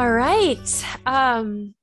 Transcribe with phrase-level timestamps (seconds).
[0.00, 0.86] All right.
[1.04, 1.74] Um,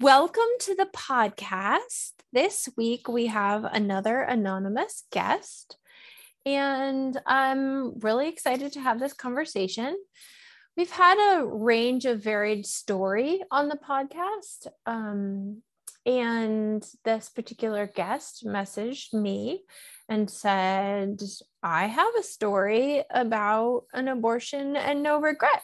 [0.00, 2.14] welcome to the podcast.
[2.32, 5.76] This week we have another anonymous guest,
[6.44, 9.96] and I'm really excited to have this conversation.
[10.76, 14.66] We've had a range of varied story on the podcast.
[14.84, 15.62] Um,
[16.04, 19.62] and this particular guest messaged me
[20.08, 21.20] and said,
[21.62, 25.62] I have a story about an abortion and no regret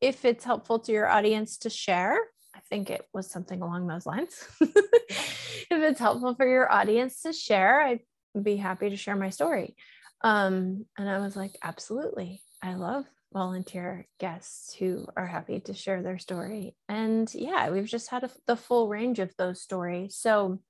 [0.00, 2.16] if it's helpful to your audience to share,
[2.54, 4.44] I think it was something along those lines.
[4.60, 8.00] if it's helpful for your audience to share, I'd
[8.40, 9.76] be happy to share my story.
[10.22, 12.42] Um, and I was like, absolutely.
[12.62, 16.74] I love volunteer guests who are happy to share their story.
[16.88, 20.16] And yeah, we've just had a, the full range of those stories.
[20.16, 20.60] So,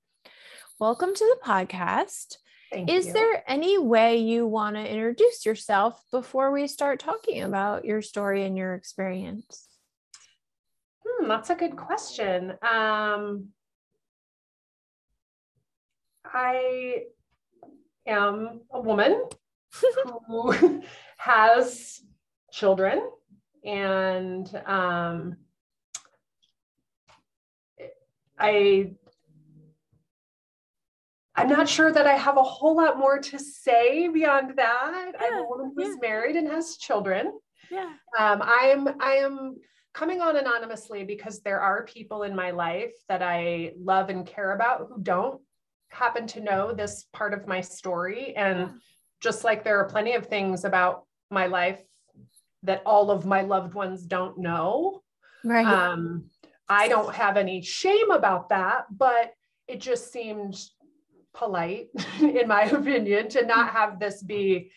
[0.78, 2.36] welcome to the podcast.
[2.70, 3.12] Thank Is you.
[3.12, 8.44] there any way you want to introduce yourself before we start talking about your story
[8.44, 9.66] and your experience?
[11.04, 12.52] Hmm, that's a good question.
[12.62, 13.48] Um,
[16.24, 17.06] I
[18.06, 19.24] am a woman
[20.04, 20.82] who
[21.18, 22.00] has
[22.52, 23.02] children
[23.64, 25.36] and um,
[28.38, 28.92] I
[31.40, 35.12] I'm not sure that I have a whole lot more to say beyond that.
[35.14, 36.08] Yeah, I'm a woman who's yeah.
[36.08, 37.32] married and has children.
[37.70, 37.92] Yeah.
[38.18, 39.56] Um, I'm I am
[39.92, 44.52] coming on anonymously because there are people in my life that I love and care
[44.52, 45.40] about who don't
[45.88, 48.34] happen to know this part of my story.
[48.36, 48.68] And yeah.
[49.20, 51.80] just like there are plenty of things about my life
[52.62, 55.02] that all of my loved ones don't know.
[55.44, 55.66] Right.
[55.66, 56.26] Um,
[56.68, 59.32] I don't have any shame about that, but
[59.66, 60.56] it just seemed
[61.34, 61.88] polite,
[62.20, 64.70] in my opinion, to not have this be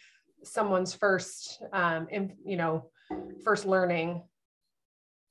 [0.43, 2.89] someone's first, um, in, you know,
[3.43, 4.23] first learning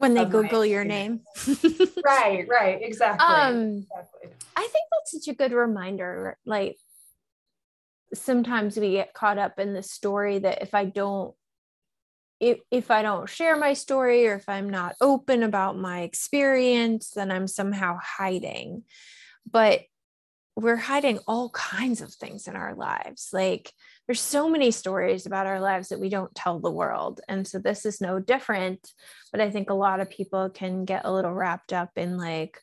[0.03, 1.21] when they Google your name.
[2.05, 3.25] right, right, exactly.
[3.25, 4.31] Um, exactly.
[4.57, 6.37] I think that's such a good reminder.
[6.45, 6.77] Like
[8.13, 11.35] sometimes we get caught up in the story that if I don't
[12.41, 17.11] if, if I don't share my story or if I'm not open about my experience,
[17.11, 18.83] then I'm somehow hiding.
[19.49, 19.83] But
[20.55, 23.31] we're hiding all kinds of things in our lives.
[23.33, 23.73] Like
[24.07, 27.21] there's so many stories about our lives that we don't tell the world.
[27.29, 28.87] And so this is no different.
[29.31, 32.59] But I think a lot of people can get a little wrapped up in like,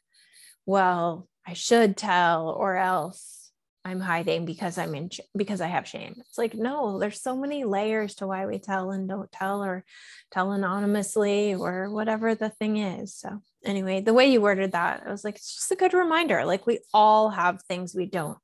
[0.65, 3.51] well, I should tell or else
[3.83, 6.15] I'm hiding because I'm in because I have shame.
[6.19, 9.83] It's like no, there's so many layers to why we tell and don't tell or
[10.31, 13.15] tell anonymously or whatever the thing is.
[13.15, 16.45] So anyway, the way you worded that, I was like, it's just a good reminder.
[16.45, 18.37] Like we all have things we don't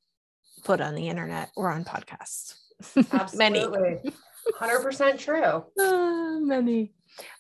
[0.64, 2.56] put on the internet or on podcasts.
[3.12, 4.14] Absolutely.
[4.60, 5.66] 100% true.
[5.80, 6.94] Uh, many.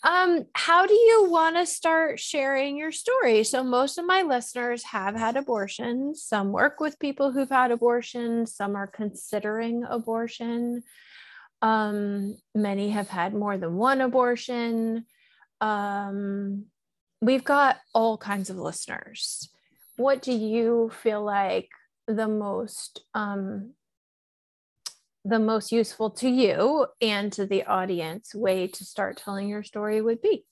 [0.03, 3.43] Um, how do you want to start sharing your story?
[3.43, 6.23] So, most of my listeners have had abortions.
[6.23, 8.55] Some work with people who've had abortions.
[8.55, 10.83] Some are considering abortion.
[11.61, 15.05] Um, many have had more than one abortion.
[15.59, 16.67] Um,
[17.21, 19.49] we've got all kinds of listeners.
[19.97, 21.69] What do you feel like
[22.07, 23.71] the most um,
[25.23, 29.99] the most useful to you and to the audience way to start telling your story
[29.99, 30.45] would be?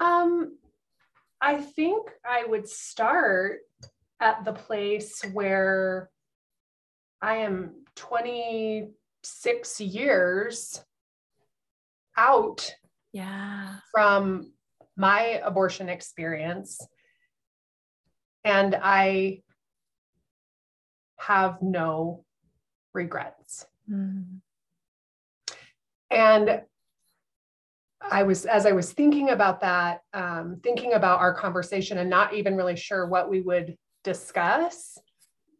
[0.00, 0.56] Um,
[1.40, 3.58] I think I would start
[4.20, 6.08] at the place where
[7.20, 10.82] I am 26 years
[12.16, 12.70] out
[13.12, 13.76] yeah.
[13.92, 14.52] from
[14.96, 16.80] my abortion experience.
[18.44, 19.42] And I
[21.18, 22.24] have no
[22.92, 23.66] regrets.
[23.90, 24.40] Mm.
[26.10, 26.62] And
[28.00, 32.34] I was, as I was thinking about that, um, thinking about our conversation and not
[32.34, 34.98] even really sure what we would discuss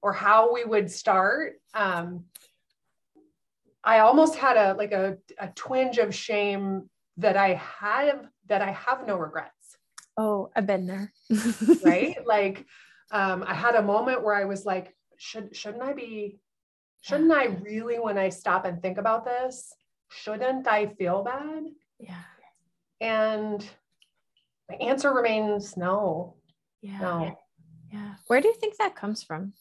[0.03, 1.55] or how we would start.
[1.75, 2.25] Um,
[3.83, 6.88] I almost had a like a, a twinge of shame
[7.19, 9.77] that I have that I have no regrets.
[10.17, 11.13] Oh, I've been there.
[11.85, 12.17] right?
[12.27, 12.65] Like
[13.11, 16.41] um, I had a moment where I was like, should shouldn't I be
[17.07, 19.73] shouldn't I really, when I stop and think about this,
[20.11, 21.63] shouldn't I feel bad?
[22.01, 22.23] Yeah.
[23.01, 23.65] And
[24.69, 26.35] the answer remains no.
[26.83, 26.99] Yeah.
[26.99, 27.39] No.
[27.93, 28.15] Yeah.
[28.27, 29.53] Where do you think that comes from?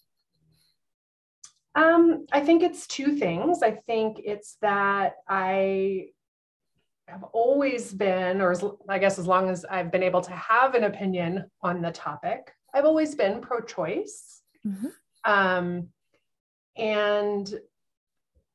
[1.75, 3.61] Um, I think it's two things.
[3.61, 6.07] I think it's that I
[7.07, 10.75] have always been, or as, I guess as long as I've been able to have
[10.75, 14.41] an opinion on the topic, I've always been pro choice.
[14.65, 14.87] Mm-hmm.
[15.23, 15.89] Um,
[16.77, 17.53] and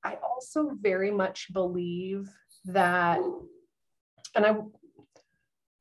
[0.04, 2.28] I also very much believe
[2.66, 3.20] that,
[4.34, 4.56] and I,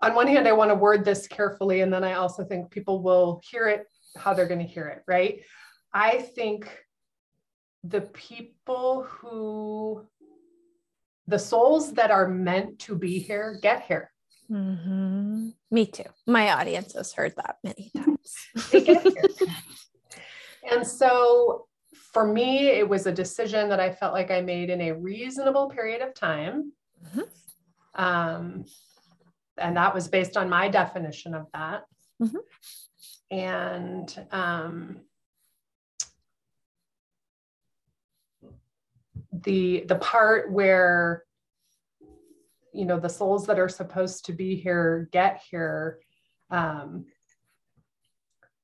[0.01, 3.01] on one hand, I want to word this carefully, and then I also think people
[3.01, 3.87] will hear it
[4.17, 5.41] how they're going to hear it, right?
[5.93, 6.69] I think
[7.83, 10.05] the people who,
[11.29, 14.11] the souls that are meant to be here get here.
[14.51, 15.49] Mm-hmm.
[15.69, 16.09] Me too.
[16.25, 18.35] My audience has heard that many times.
[18.71, 19.23] they get here.
[20.71, 24.81] And so for me, it was a decision that I felt like I made in
[24.81, 26.73] a reasonable period of time.
[27.05, 28.03] Mm-hmm.
[28.03, 28.65] Um,
[29.57, 31.83] and that was based on my definition of that.
[32.21, 32.37] Mm-hmm.
[33.37, 35.01] And um,
[39.31, 41.23] the the part where
[42.73, 45.99] you know the souls that are supposed to be here get here.
[46.49, 47.05] Um,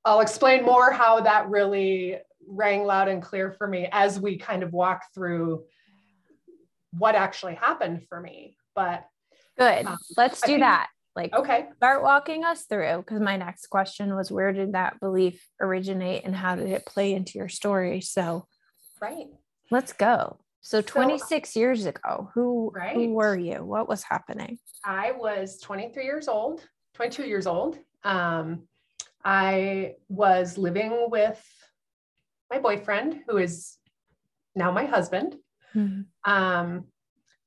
[0.04, 2.16] i'll explain more how that really
[2.48, 5.64] rang loud and clear for me as we kind of walk through
[6.92, 9.06] what actually happened for me but
[9.58, 9.86] good.
[9.86, 10.88] um, let's do think, that.
[11.16, 11.66] Like okay.
[11.78, 16.36] start walking us through because my next question was where did that belief originate and
[16.36, 18.02] how did it play into your story?
[18.02, 18.46] So
[19.00, 19.26] right.
[19.70, 22.96] let's go so 26 so, years ago, who right.
[22.96, 23.64] who were you?
[23.64, 24.58] What was happening?
[24.84, 26.60] I was 23 years old,
[26.94, 27.78] 22 years old.
[28.02, 28.66] Um,
[29.24, 31.40] I was living with
[32.50, 33.78] my boyfriend, who is
[34.56, 35.36] now my husband.
[35.72, 36.00] Mm-hmm.
[36.28, 36.86] Um,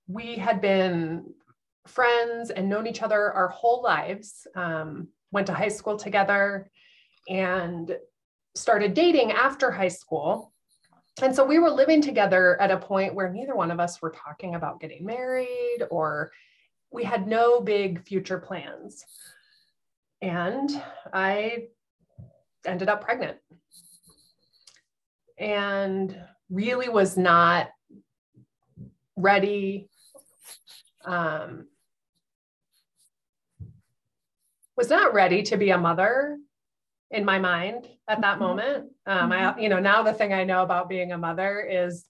[0.07, 1.33] we had been
[1.87, 4.47] friends and known each other our whole lives.
[4.55, 6.71] Um, went to high school together
[7.27, 7.97] and
[8.55, 10.53] started dating after high school
[11.21, 14.11] and so we were living together at a point where neither one of us were
[14.11, 16.31] talking about getting married or
[16.91, 19.05] we had no big future plans.
[20.21, 20.69] And
[21.13, 21.67] I
[22.65, 23.37] ended up pregnant
[25.37, 26.19] and
[26.49, 27.69] really was not
[29.15, 29.89] ready
[31.05, 31.67] um,
[34.75, 36.37] was not ready to be a mother
[37.11, 38.43] in my mind at that mm-hmm.
[38.43, 38.85] moment.
[39.05, 39.59] Um, I, mm-hmm.
[39.59, 42.05] you know, now the thing I know about being a mother is,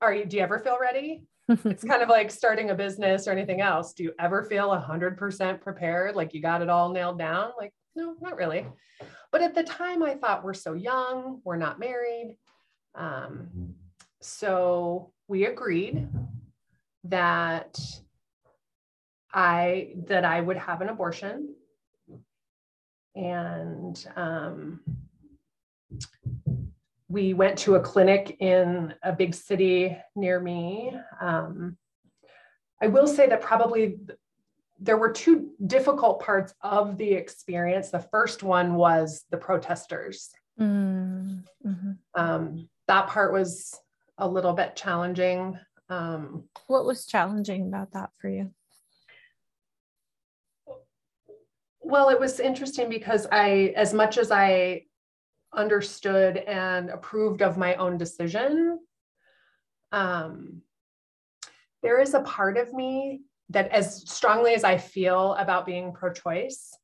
[0.00, 1.24] are you, do you ever feel ready?
[1.48, 3.92] it's kind of like starting a business or anything else.
[3.92, 6.16] Do you ever feel a hundred percent prepared?
[6.16, 7.52] Like you got it all nailed down?
[7.56, 8.66] Like, no, not really.
[9.30, 12.36] But at the time I thought we're so young, we're not married.
[12.94, 13.74] Um,
[14.20, 16.08] so we agreed
[17.04, 17.78] that
[19.32, 21.54] I, that I would have an abortion
[23.16, 24.80] and um,
[27.08, 30.92] we went to a clinic in a big city near me.
[31.20, 31.76] Um,
[32.80, 33.98] I will say that probably
[34.78, 37.90] there were two difficult parts of the experience.
[37.90, 40.30] The first one was the protesters.
[40.60, 41.92] Mm-hmm.
[42.14, 43.78] Um, that part was
[44.18, 45.58] a little bit challenging.
[45.88, 48.50] Um, what was challenging about that for you?
[51.88, 54.86] Well, it was interesting because I, as much as I
[55.54, 58.80] understood and approved of my own decision,
[59.92, 60.62] um,
[61.84, 66.12] there is a part of me that, as strongly as I feel about being pro
[66.12, 66.76] choice,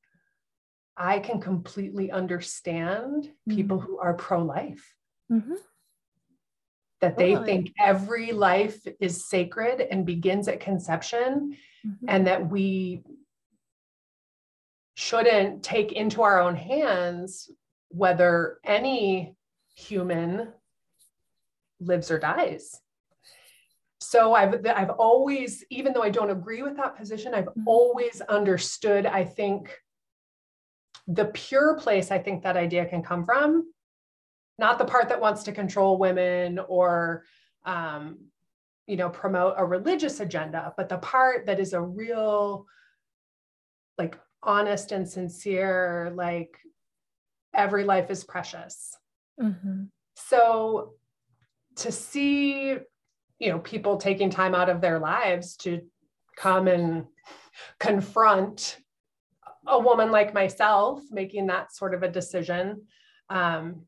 [0.97, 3.57] I can completely understand mm-hmm.
[3.57, 4.95] people who are pro life.
[5.33, 5.55] Mm-hmm.
[7.01, 7.47] That they totally.
[7.47, 12.07] think every life is sacred and begins at conception, mm-hmm.
[12.07, 13.03] and that we
[14.95, 17.51] shouldn't take into our own hands
[17.89, 19.35] whether any
[19.75, 20.49] human
[21.81, 22.79] lives or dies.
[24.01, 27.69] So I've I've always, even though I don't agree with that position, I've mm-hmm.
[27.69, 29.75] always understood, I think,
[31.07, 33.73] the pure place I think that idea can come from,
[34.59, 37.25] not the part that wants to control women or
[37.65, 38.19] um,
[38.87, 42.67] you know promote a religious agenda, but the part that is a real
[43.99, 46.59] like honest and sincere, like
[47.55, 48.97] every life is precious.
[49.41, 49.85] Mm-hmm.
[50.17, 50.95] So
[51.77, 52.77] to see,
[53.39, 55.83] you know, people taking time out of their lives to
[56.37, 57.07] come and
[57.79, 58.79] confront
[59.67, 62.83] a woman like myself making that sort of a decision.
[63.29, 63.83] Um,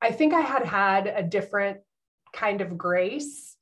[0.00, 1.78] I think I had had a different
[2.32, 3.56] kind of grace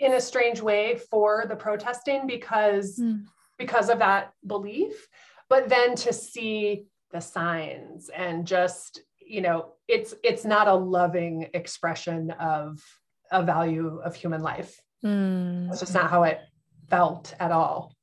[0.00, 3.24] in a strange way for the protesting because mm.
[3.58, 5.08] Because of that belief
[5.48, 11.48] but then to see the signs and just you know it's it's not a loving
[11.54, 12.82] expression of
[13.30, 15.70] a value of human life mm.
[15.70, 16.40] it's just not how it
[16.88, 17.94] felt at all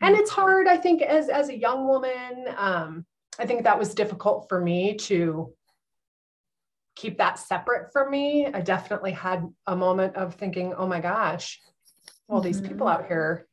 [0.00, 3.04] and it's hard i think as as a young woman um
[3.38, 5.52] i think that was difficult for me to
[6.96, 11.60] keep that separate from me i definitely had a moment of thinking oh my gosh
[12.28, 12.46] all mm-hmm.
[12.46, 13.46] these people out here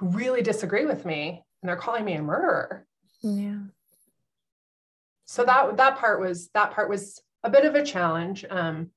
[0.00, 2.86] who really disagree with me and they're calling me a murderer.
[3.20, 3.58] Yeah.
[5.26, 8.90] So that that part was that part was a bit of a challenge um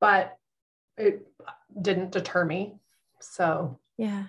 [0.00, 0.36] but
[0.96, 1.26] it
[1.80, 2.74] didn't deter me
[3.20, 3.80] so.
[3.96, 4.24] Yeah.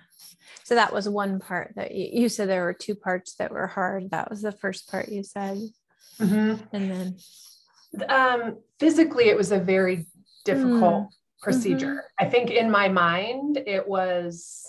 [0.64, 3.66] So that was one part that you, you said there were two parts that were
[3.66, 4.10] hard.
[4.10, 5.58] That was the first part you said.
[6.18, 6.64] Mm-hmm.
[6.74, 8.08] and then?
[8.08, 10.06] Um, physically it was a very
[10.44, 11.08] difficult mm.
[11.42, 12.26] Procedure mm-hmm.
[12.26, 14.64] i think in my mind it was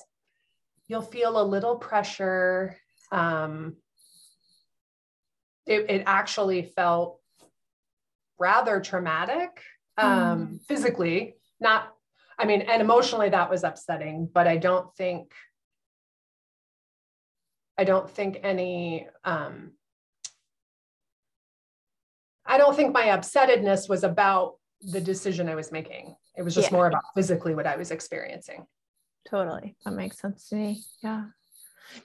[0.87, 2.77] you'll feel a little pressure
[3.11, 3.75] um,
[5.67, 7.19] it, it actually felt
[8.39, 9.61] rather traumatic
[9.97, 10.61] um, mm.
[10.65, 11.93] physically not
[12.37, 15.31] I mean, and emotionally that was upsetting, but I don't think
[17.77, 19.71] I don't think any um
[22.45, 24.55] I don't think my upsettedness was about
[24.91, 26.15] the decision I was making.
[26.37, 26.77] It was just yeah.
[26.77, 28.65] more about physically what I was experiencing.
[29.29, 29.75] Totally.
[29.85, 30.83] That makes sense to me.
[31.01, 31.25] Yeah.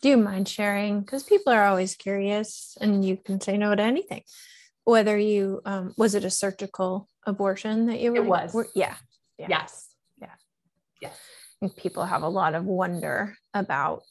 [0.01, 1.01] Do you mind sharing?
[1.01, 4.23] Because people are always curious and you can say no to anything.
[4.85, 8.19] Whether you um was it a surgical abortion that you were?
[8.19, 8.55] It was.
[8.55, 8.95] Were, yeah.
[9.39, 9.47] yeah.
[9.49, 9.89] Yes.
[11.01, 11.11] Yeah.
[11.61, 14.05] And people have a lot of wonder about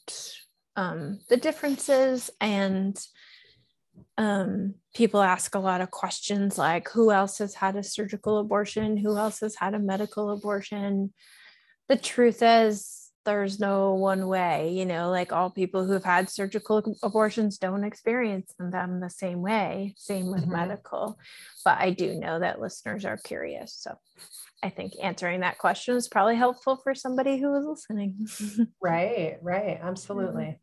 [0.76, 2.98] um, the differences and
[4.16, 8.96] um, people ask a lot of questions like who else has had a surgical abortion
[8.96, 11.12] who else has had a medical abortion
[11.88, 16.96] the truth is there's no one way you know like all people who've had surgical
[17.02, 20.52] abortions don't experience them the same way same with mm-hmm.
[20.52, 21.18] medical
[21.64, 23.96] but i do know that listeners are curious so
[24.62, 28.26] I think answering that question is probably helpful for somebody who is listening.
[28.82, 29.78] right, right.
[29.80, 30.58] Absolutely.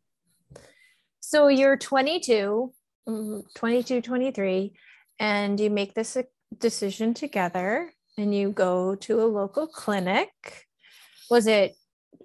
[1.20, 2.70] So you're 22, mm,
[3.06, 4.74] 22, 23,
[5.18, 6.16] and you make this
[6.58, 10.30] decision together and you go to a local clinic.
[11.30, 11.74] Was it,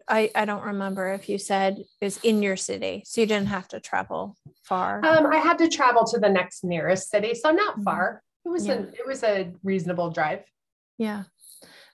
[0.08, 3.48] I, I don't remember if you said it was in your city, so you didn't
[3.48, 5.04] have to travel far.
[5.06, 7.84] Um, I had to travel to the next nearest city, so not mm-hmm.
[7.84, 8.24] far.
[8.46, 8.74] It was yeah.
[8.74, 10.44] a it was a reasonable drive.
[10.98, 11.24] Yeah.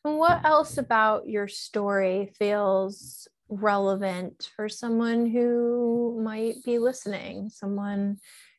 [0.06, 8.18] And what else about your story feels relevant for someone who might be listening, someone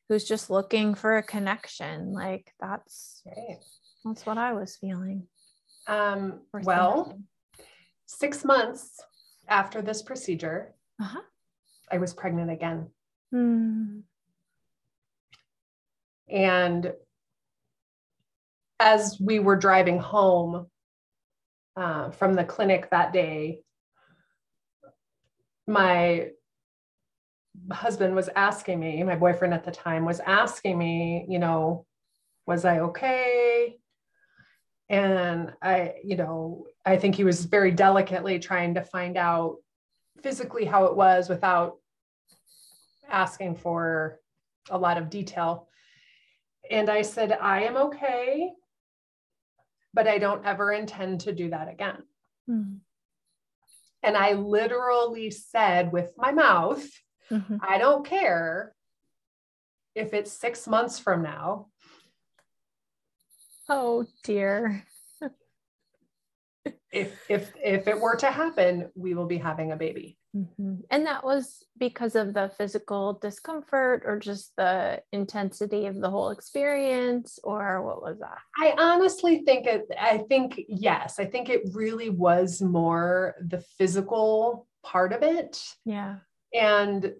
[0.08, 2.12] who's just looking for a connection?
[2.12, 3.22] Like that's
[4.04, 5.24] that's what I was feeling.
[5.86, 7.18] Um, well,
[8.06, 9.00] six months
[9.48, 11.20] after this procedure, uh-huh.
[11.90, 12.88] I was pregnant again.
[13.32, 14.00] Hmm.
[16.30, 16.92] And
[18.80, 20.66] as we were driving home
[21.76, 23.60] uh, from the clinic that day,
[25.66, 26.30] my
[27.70, 31.86] husband was asking me, my boyfriend at the time was asking me, you know,
[32.46, 33.78] was I okay?
[34.88, 39.56] And I, you know, I think he was very delicately trying to find out
[40.22, 41.76] physically how it was without
[43.08, 44.18] asking for
[44.70, 45.68] a lot of detail.
[46.70, 48.50] And I said, I am okay
[49.98, 52.02] but I don't ever intend to do that again.
[52.48, 52.76] Mm-hmm.
[54.04, 56.86] And I literally said with my mouth,
[57.30, 57.56] mm-hmm.
[57.60, 58.74] I don't care
[59.94, 61.66] if it's six months from now.
[63.68, 64.84] Oh dear
[66.90, 70.76] if if if it were to happen we will be having a baby mm-hmm.
[70.90, 76.30] and that was because of the physical discomfort or just the intensity of the whole
[76.30, 81.62] experience or what was that i honestly think it i think yes i think it
[81.72, 86.16] really was more the physical part of it yeah
[86.52, 87.12] and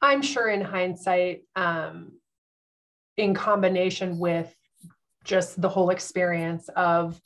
[0.00, 2.12] i'm sure in hindsight um
[3.16, 4.54] in combination with
[5.24, 7.20] just the whole experience of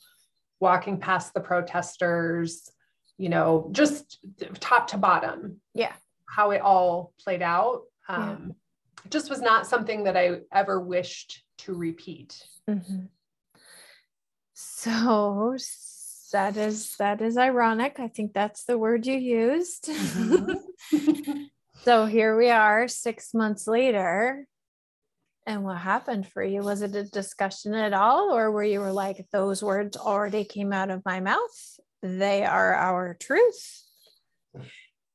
[0.59, 2.69] walking past the protesters,
[3.17, 4.19] you know, just
[4.59, 5.61] top to bottom.
[5.73, 5.93] Yeah.
[6.25, 7.83] How it all played out.
[8.09, 8.55] Um,
[9.05, 9.09] yeah.
[9.09, 12.43] just was not something that I ever wished to repeat.
[12.69, 13.05] Mm-hmm.
[14.53, 15.55] So
[16.33, 17.99] that is that is ironic.
[17.99, 19.85] I think that's the word you used.
[19.85, 21.43] Mm-hmm.
[21.83, 24.47] so here we are 6 months later
[25.45, 26.61] and what happened for you?
[26.61, 30.71] Was it a discussion at all, or were you were like, those words already came
[30.71, 31.79] out of my mouth?
[32.01, 33.83] They are our truth.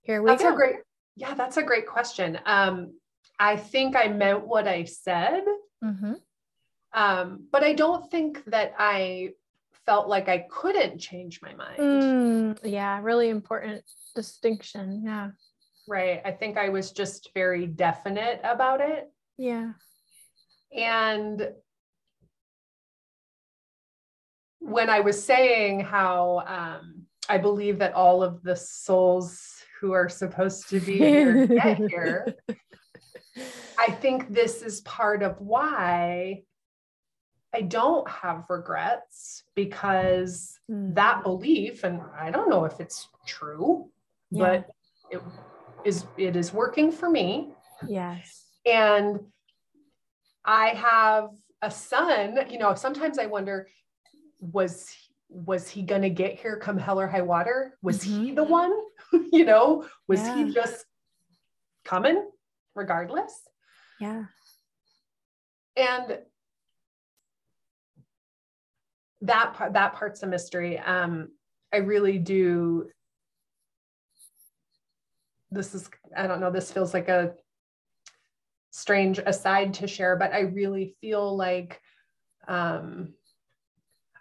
[0.03, 0.53] Here we that's go.
[0.53, 0.77] A great,
[1.17, 2.39] yeah, that's a great question.
[2.45, 2.95] Um,
[3.39, 5.45] I think I meant what I said,
[5.83, 6.15] mm-hmm.
[6.93, 9.31] um, but I don't think that I
[9.88, 11.78] felt like I couldn't change my mind.
[11.78, 13.83] Mm, yeah, really important
[14.14, 15.02] distinction.
[15.02, 15.30] Yeah.
[15.88, 16.21] Right.
[16.26, 19.11] I think I was just very definite about it.
[19.38, 19.71] Yeah.
[20.76, 21.49] And
[24.59, 29.40] when I was saying how um, I believe that all of the souls
[29.80, 32.35] who are supposed to be here get here,
[33.78, 36.42] I think this is part of why
[37.55, 40.95] I don't have regrets because mm.
[40.95, 43.88] that belief, and I don't know if it's true,
[44.31, 44.38] yeah.
[44.38, 44.71] but
[45.11, 45.23] it
[45.85, 47.50] is it is working for me.
[47.87, 48.45] Yes.
[48.67, 49.21] And
[50.45, 51.31] I have
[51.62, 53.69] a son, you know, sometimes I wonder,
[54.40, 54.95] was
[55.31, 57.78] was he gonna get here come hell or high water?
[57.83, 58.25] Was mm-hmm.
[58.25, 58.73] he the one?
[59.33, 60.37] you know, was yeah.
[60.37, 60.85] he just
[61.85, 62.28] coming
[62.75, 63.33] regardless?
[64.00, 64.25] Yeah.
[65.76, 66.19] And
[69.23, 70.79] that part that part's a mystery.
[70.79, 71.29] Um,
[71.73, 72.89] I really do.
[75.51, 77.33] This is, I don't know, this feels like a
[78.71, 81.81] strange aside to share, but I really feel like
[82.47, 83.15] um,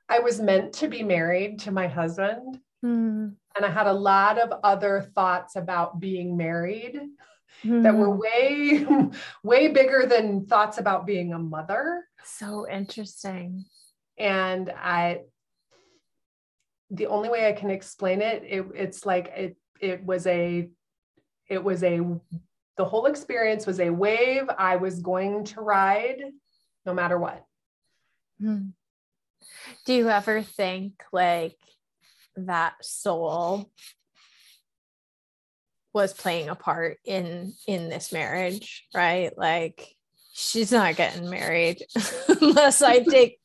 [0.09, 2.59] I was meant to be married to my husband.
[2.83, 3.35] Mm.
[3.55, 6.99] And I had a lot of other thoughts about being married
[7.63, 7.83] mm.
[7.83, 8.85] that were way,
[9.43, 12.05] way bigger than thoughts about being a mother.
[12.23, 13.65] So interesting.
[14.17, 15.21] And I,
[16.89, 20.69] the only way I can explain it, it it's like it, it was a,
[21.49, 22.01] it was a
[22.77, 26.21] the whole experience was a wave I was going to ride
[26.85, 27.43] no matter what.
[28.39, 28.69] Hmm.
[29.85, 31.57] Do you ever think like
[32.35, 33.71] that soul
[35.93, 39.35] was playing a part in in this marriage, right?
[39.35, 39.95] Like
[40.37, 41.83] she's not getting married
[42.41, 43.39] unless I take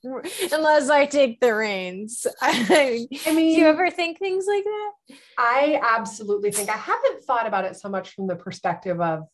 [0.53, 2.27] unless I take the reins.
[2.43, 4.93] I, I mean, do you ever think things like that?
[5.39, 9.27] I absolutely think I haven't thought about it so much from the perspective of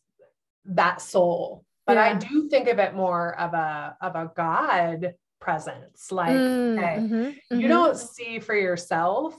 [0.65, 2.03] that soul, but yeah.
[2.03, 6.11] I do think of it more of a of a God presence.
[6.11, 7.67] Like, mm, hey, mm-hmm, you mm-hmm.
[7.67, 9.35] don't see for yourself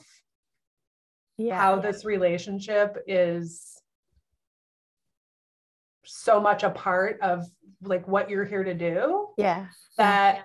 [1.39, 3.80] yeah, how this relationship is
[6.11, 7.47] so much a part of
[7.83, 9.29] like what you're here to do.
[9.39, 9.67] Yeah.
[9.97, 10.43] That yeah.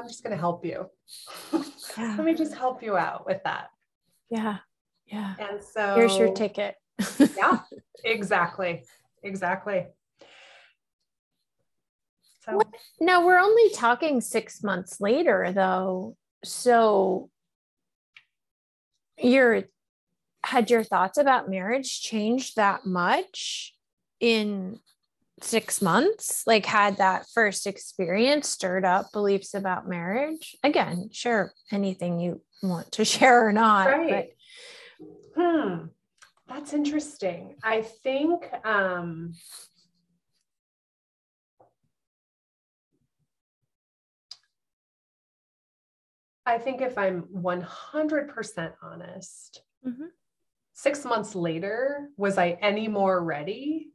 [0.00, 0.88] I'm just going to help you.
[1.98, 3.68] Let me just help you out with that.
[4.30, 4.58] Yeah.
[5.06, 5.34] Yeah.
[5.38, 6.76] And so here's your ticket.
[7.36, 7.60] yeah,
[8.04, 8.84] exactly.
[9.22, 9.86] Exactly.
[12.44, 12.60] So
[13.00, 16.16] now we're only talking six months later though.
[16.44, 17.30] So
[19.18, 19.64] your
[20.44, 23.75] had your thoughts about marriage changed that much
[24.20, 24.78] in
[25.42, 32.18] six months like had that first experience stirred up beliefs about marriage again share anything
[32.18, 34.30] you want to share or not right.
[35.34, 35.84] but hmm
[36.48, 39.34] that's interesting i think um
[46.46, 50.04] I think if I'm 100% honest, mm-hmm.
[50.72, 53.88] six months later, was I any more ready?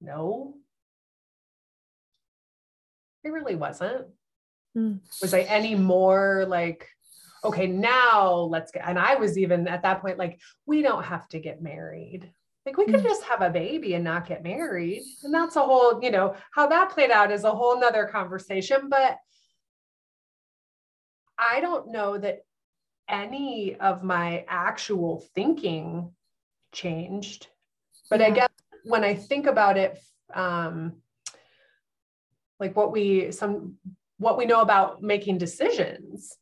[0.00, 0.54] No.
[3.24, 4.06] It really wasn't.
[4.76, 5.00] Mm.
[5.20, 6.88] Was I any more like,
[7.44, 11.28] okay, now let's get, and I was even at that point like, we don't have
[11.28, 12.30] to get married.
[12.64, 13.04] Like we could mm.
[13.04, 15.02] just have a baby and not get married.
[15.22, 18.88] And that's a whole, you know, how that played out is a whole nother conversation.
[18.88, 19.18] But
[21.38, 22.40] I don't know that
[23.08, 26.12] any of my actual thinking
[26.72, 27.46] changed.
[28.10, 28.26] But yeah.
[28.26, 28.48] I guess
[28.86, 29.98] when I think about it,
[30.32, 30.94] um,
[32.58, 33.76] like what we some
[34.18, 36.36] what we know about making decisions,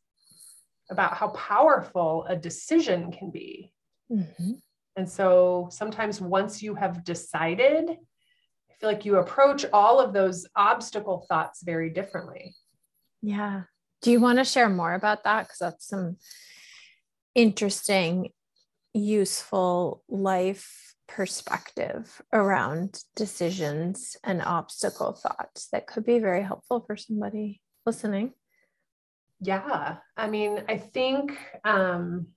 [0.89, 3.73] about how powerful a decision can be.
[4.11, 4.53] Mm-hmm.
[4.95, 10.45] And so sometimes once you have decided, I feel like you approach all of those
[10.55, 12.55] obstacle thoughts very differently.
[13.21, 13.63] Yeah.
[14.01, 15.43] Do you want to share more about that?
[15.43, 16.17] Because that's some
[17.33, 18.29] interesting,
[18.93, 27.61] useful life perspective around decisions and obstacle thoughts that could be very helpful for somebody
[27.85, 28.33] listening.
[29.39, 29.97] Yeah.
[30.17, 32.27] I mean, I think um,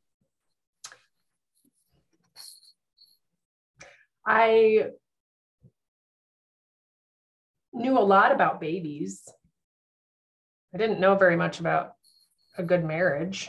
[4.26, 4.88] I
[7.72, 9.26] knew a lot about babies.
[10.74, 11.92] I didn't know very much about
[12.58, 13.48] a good marriage.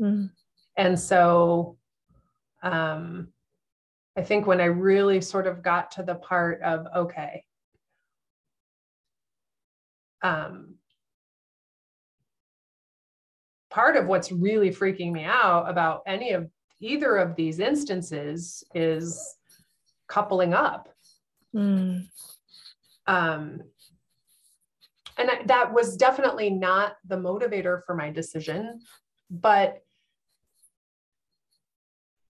[0.00, 0.30] Mm.
[0.76, 1.78] And so
[2.62, 3.28] um,
[4.16, 7.44] I think when I really sort of got to the part of, okay,
[10.22, 10.74] um,
[13.70, 19.36] part of what's really freaking me out about any of either of these instances is
[20.08, 20.90] coupling up.
[21.54, 22.06] Mm.
[23.06, 23.60] Um,
[25.16, 28.80] and I, that was definitely not the motivator for my decision,
[29.30, 29.82] but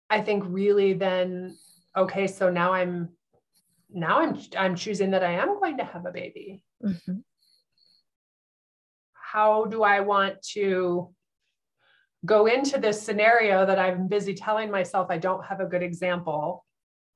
[0.09, 1.57] I think really then,
[1.95, 3.09] okay, so now I'm
[3.93, 6.63] now I'm I'm choosing that I am going to have a baby.
[6.83, 7.19] Mm-hmm.
[9.13, 11.13] How do I want to
[12.25, 16.65] go into this scenario that I'm busy telling myself I don't have a good example.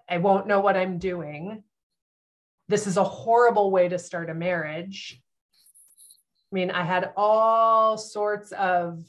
[0.10, 1.64] I won't know what I'm doing.
[2.68, 5.22] This is a horrible way to start a marriage.
[6.52, 9.04] I mean, I had all sorts of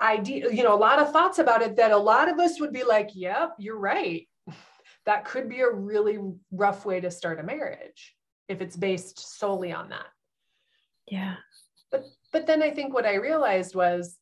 [0.00, 2.72] idea, you know, a lot of thoughts about it that a lot of us would
[2.72, 4.28] be like, yep, you're right.
[5.04, 6.18] That could be a really
[6.50, 8.16] rough way to start a marriage
[8.48, 10.06] if it's based solely on that.
[11.06, 11.36] Yeah.
[11.92, 14.18] But but then I think what I realized was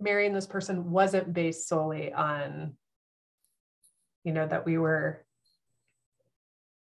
[0.00, 2.76] marrying this person wasn't based solely on
[4.24, 5.24] you know that we were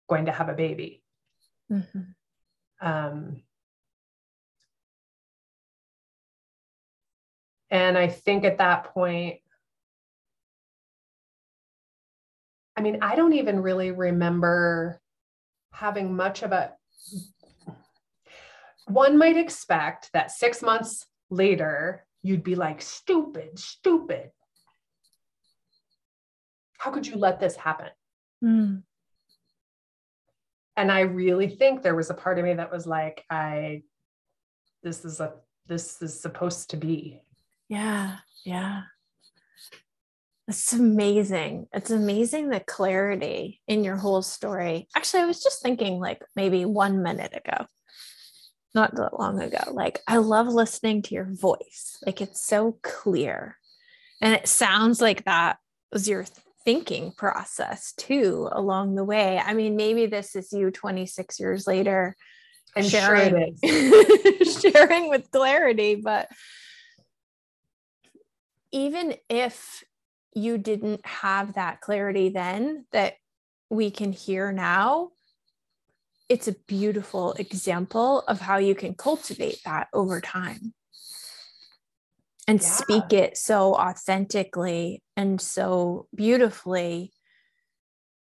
[0.10, 1.04] going to have a baby.
[1.72, 2.02] Mm-hmm.
[2.82, 3.44] Um,
[7.70, 9.40] and I think at that point,
[12.76, 15.02] I mean, I don't even really remember
[15.72, 16.74] having much of a
[18.88, 24.32] one might expect that six months later, you'd be like, stupid, stupid.
[26.78, 27.90] How could you let this happen?
[28.44, 28.84] Mm.
[30.78, 33.82] And I really think there was a part of me that was like, I,
[34.84, 35.34] this is a,
[35.66, 37.20] this is supposed to be.
[37.70, 38.18] Yeah.
[38.46, 38.84] Yeah.
[40.48, 41.68] It's amazing.
[41.74, 44.88] It's amazing the clarity in your whole story.
[44.96, 47.66] Actually, I was just thinking like maybe one minute ago
[48.78, 49.72] not that long ago.
[49.72, 51.98] Like, I love listening to your voice.
[52.06, 53.58] Like, it's so clear.
[54.22, 55.58] And it sounds like that
[55.92, 56.26] was your
[56.64, 59.40] thinking process too along the way.
[59.40, 62.16] I mean, maybe this is you 26 years later
[62.76, 66.30] and sharing, sure sharing with clarity, but
[68.72, 69.84] even if
[70.34, 73.16] you didn't have that clarity then that
[73.70, 75.10] we can hear now,
[76.30, 80.74] it's a beautiful example of how you can cultivate that over time
[82.48, 82.68] and yeah.
[82.68, 87.14] speak it so authentically and so beautifully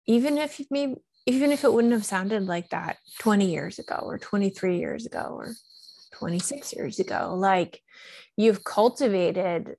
[0.06, 4.18] even if maybe even if it wouldn't have sounded like that 20 years ago or
[4.18, 5.54] 23 years ago or
[6.14, 7.80] 26 years ago like
[8.36, 9.76] you've cultivated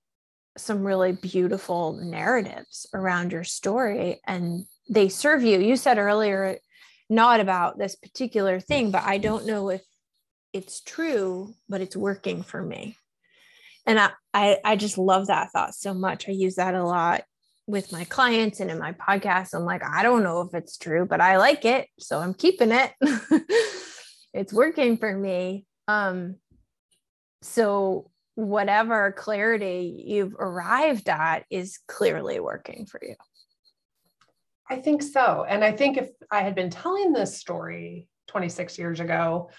[0.58, 6.58] some really beautiful narratives around your story and they serve you you said earlier
[7.14, 9.82] not about this particular thing, but I don't know if
[10.52, 12.98] it's true, but it's working for me.
[13.86, 16.28] And I, I, I just love that thought so much.
[16.28, 17.24] I use that a lot
[17.68, 19.54] with my clients and in my podcast.
[19.54, 21.88] I'm like, I don't know if it's true, but I like it.
[22.00, 22.92] So I'm keeping it.
[24.34, 25.66] it's working for me.
[25.88, 26.36] Um,
[27.42, 33.16] so whatever clarity you've arrived at is clearly working for you.
[34.70, 35.46] I think so.
[35.48, 39.50] And I think if I had been telling this story 26 years ago,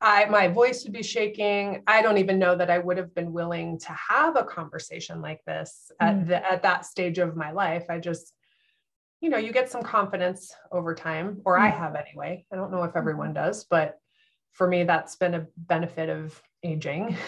[0.00, 1.82] I my voice would be shaking.
[1.86, 5.40] I don't even know that I would have been willing to have a conversation like
[5.46, 6.06] this mm.
[6.06, 7.84] at the, at that stage of my life.
[7.88, 8.32] I just
[9.20, 11.60] you know, you get some confidence over time or mm.
[11.60, 12.44] I have anyway.
[12.52, 13.44] I don't know if everyone mm-hmm.
[13.44, 14.00] does, but
[14.50, 17.16] for me that's been a benefit of aging.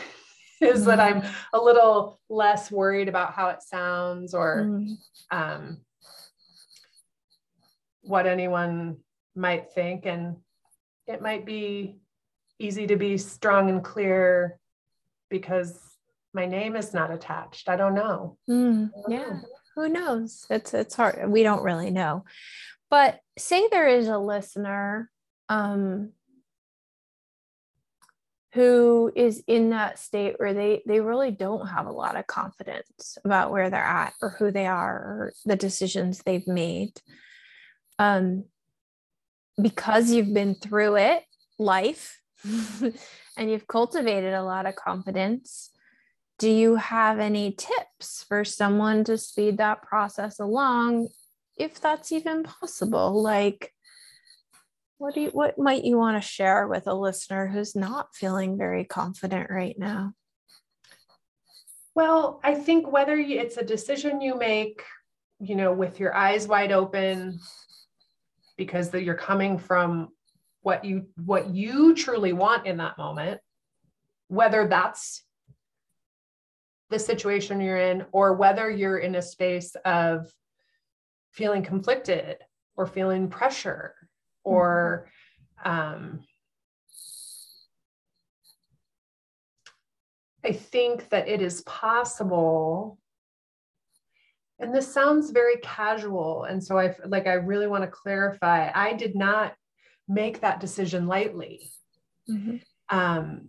[0.61, 4.97] is that I'm a little less worried about how it sounds or mm.
[5.31, 5.79] um,
[8.03, 8.99] what anyone
[9.35, 10.07] might think.
[10.07, 10.37] And
[11.07, 11.99] it might be
[12.59, 14.59] easy to be strong and clear
[15.29, 15.79] because
[16.33, 17.69] my name is not attached.
[17.69, 18.39] I don't know.
[18.49, 19.41] Mm, yeah.
[19.75, 20.47] Who knows?
[20.51, 21.29] It's it's hard.
[21.29, 22.25] We don't really know.
[22.91, 25.11] But say there is a listener
[25.49, 26.13] um,
[28.55, 33.19] who is in that state where they they really don't have a lot of confidence
[33.25, 36.93] about where they're at or who they are or the decisions they've made.
[37.99, 38.45] Um,
[39.61, 41.25] because you've been through it,
[41.59, 42.21] life,
[43.37, 45.71] and you've cultivated a lot of confidence,
[46.39, 51.09] do you have any tips for someone to speed that process along
[51.57, 53.21] if that's even possible?
[53.21, 53.74] Like
[55.05, 58.57] what do you what might you want to share with a listener who's not feeling
[58.57, 60.15] very confident right now?
[61.95, 64.83] Well i think whether it's a decision you make
[65.41, 67.39] you know with your eyes wide open
[68.57, 70.09] because that you're coming from
[70.63, 73.43] what you what you truly want in that moment
[74.29, 75.23] whether that's
[76.89, 80.33] the situation you're in or whether you're in a space of
[81.31, 82.39] feeling conflicted
[82.75, 83.95] or feeling pressure
[84.45, 85.09] or
[85.65, 86.21] um,
[90.45, 92.99] I think that it is possible.
[94.59, 96.45] And this sounds very casual.
[96.45, 99.55] And so I like, I really want to clarify I did not
[100.07, 101.73] make that decision lightly.
[102.31, 102.57] Mm-hmm.
[102.97, 103.49] Um,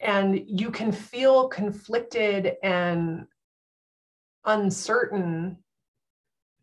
[0.00, 3.26] and you can feel conflicted and
[4.44, 5.58] uncertain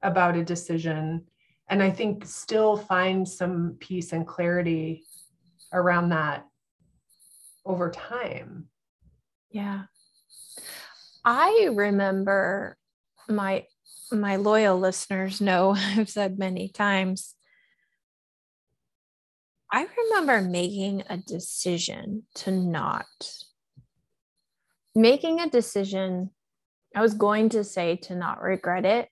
[0.02, 1.26] about a decision
[1.70, 5.04] and i think still find some peace and clarity
[5.74, 6.46] around that
[7.66, 8.70] over time.
[9.52, 9.84] Yeah.
[11.24, 12.78] I remember
[13.28, 13.66] my
[14.10, 17.36] my loyal listeners know i've said many times.
[19.70, 23.06] I remember making a decision to not.
[24.96, 26.32] Making a decision
[26.96, 29.10] i was going to say to not regret it.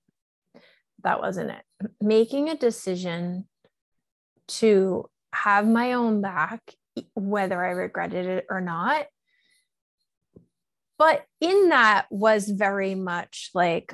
[1.04, 1.63] That wasn't it.
[2.02, 3.48] Making a decision
[4.48, 6.62] to have my own back,
[7.13, 9.06] whether I regretted it or not.
[10.98, 13.93] But in that was very much like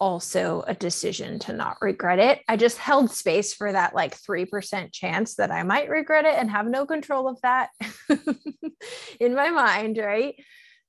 [0.00, 2.40] also a decision to not regret it.
[2.48, 6.50] I just held space for that like 3% chance that I might regret it and
[6.50, 7.68] have no control of that
[9.20, 10.34] in my mind, right?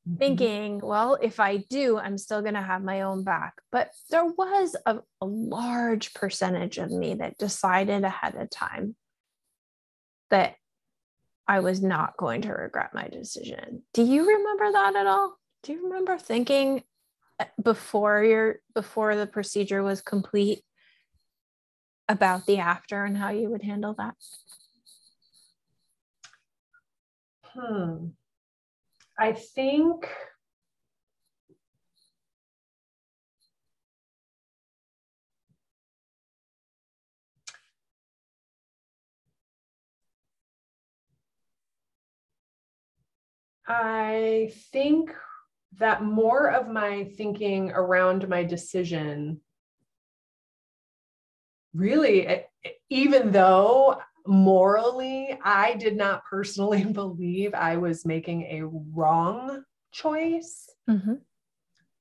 [0.08, 0.18] Mm-hmm.
[0.18, 3.56] thinking, well, if I do, I'm still going to have my own back.
[3.72, 8.96] But there was a, a large percentage of me that decided ahead of time
[10.30, 10.56] that
[11.48, 13.84] I was not going to regret my decision.
[13.94, 15.38] Do you remember that at all?
[15.64, 16.84] Do you remember thinking
[17.40, 20.64] uh, before your before the procedure was complete
[22.08, 24.16] about the after and how you would handle that?
[27.44, 28.08] Hmm.
[29.22, 30.10] I think
[43.68, 45.14] I think
[45.78, 49.40] that more of my thinking around my decision
[51.76, 52.46] really,
[52.90, 60.70] even though morally, I did not personally believe I was making a wrong choice.
[60.90, 61.16] Mm-hmm.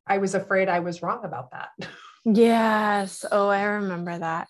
[0.06, 1.70] I was afraid I was wrong about that.
[2.26, 3.24] Yes.
[3.32, 4.48] Oh, I remember that.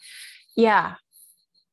[0.57, 0.97] Yeah.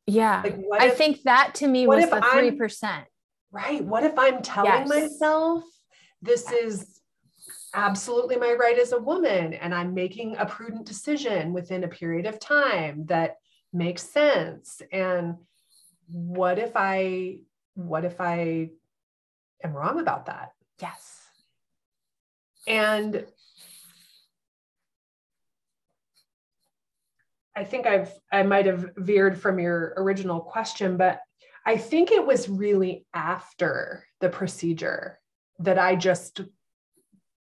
[0.05, 0.43] Yeah.
[0.43, 3.03] Like I if, think that to me was the 3%.
[3.51, 3.83] Right.
[3.83, 4.87] What if I'm telling yes.
[4.87, 5.63] myself
[6.21, 6.63] this yes.
[6.63, 7.01] is
[7.73, 12.25] absolutely my right as a woman and I'm making a prudent decision within a period
[12.25, 13.35] of time that
[13.73, 15.35] makes sense and
[16.07, 17.39] what if I
[17.75, 18.69] what if I
[19.63, 20.51] am wrong about that?
[20.81, 21.21] Yes.
[22.67, 23.25] And
[27.55, 31.21] I think I've I might have veered from your original question, but
[31.65, 35.19] I think it was really after the procedure
[35.59, 36.41] that I just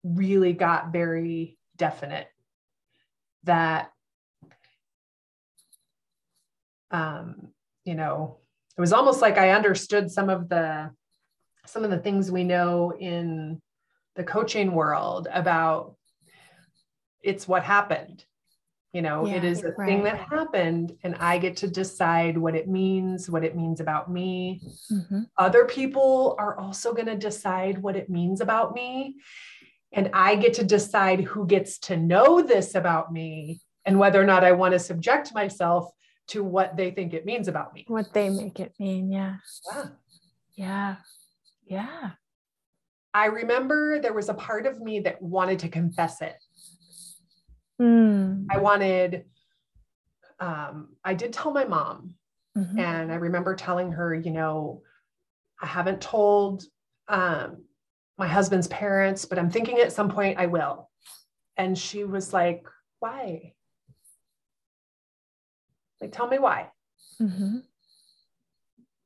[0.03, 2.29] really got very definite
[3.45, 3.93] that
[6.91, 7.49] um,
[7.85, 8.39] you know
[8.81, 10.91] it was almost like I understood some of the
[11.67, 13.61] some of the things we know in
[14.17, 15.97] the coaching world about
[17.23, 18.25] it's what happened.
[18.95, 19.87] You know, yeah, it is a right.
[19.87, 24.11] thing that happened, and I get to decide what it means, what it means about
[24.11, 24.63] me.
[24.91, 25.25] Mm-hmm.
[25.37, 29.17] Other people are also going to decide what it means about me.
[29.93, 34.25] And I get to decide who gets to know this about me and whether or
[34.25, 35.93] not I want to subject myself
[36.31, 37.85] to what they think it means about me.
[37.89, 39.11] What they make it mean.
[39.11, 39.37] Yeah.
[39.73, 39.87] Yeah.
[40.57, 40.97] Yeah.
[41.67, 42.11] Yeah.
[43.13, 46.37] I remember there was a part of me that wanted to confess it.
[47.81, 48.47] Mm.
[48.51, 49.25] I wanted,
[50.39, 52.15] um, I did tell my mom,
[52.57, 52.79] mm-hmm.
[52.79, 54.83] and I remember telling her, you know,
[55.61, 56.65] I haven't told
[57.09, 57.65] um,
[58.17, 60.89] my husband's parents, but I'm thinking at some point I will.
[61.57, 62.65] And she was like,
[63.01, 63.55] why?
[66.01, 66.69] Like, tell me why.
[67.21, 67.59] Mm-hmm.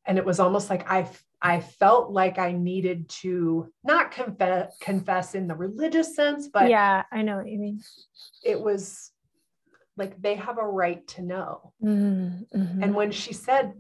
[0.06, 1.08] and it was almost like I
[1.42, 7.02] I felt like I needed to not confess confess in the religious sense, but yeah,
[7.10, 7.82] I know what you mean.
[8.42, 9.10] It was
[9.96, 11.72] like they have a right to know.
[11.82, 12.82] Mm-hmm.
[12.82, 13.74] And when she said,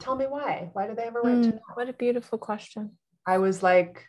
[0.00, 0.70] "Tell me why?
[0.72, 2.98] Why do they have a right mm, to know?" What a beautiful question.
[3.26, 4.06] I was like,